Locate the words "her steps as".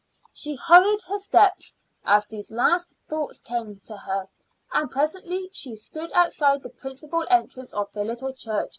1.03-2.25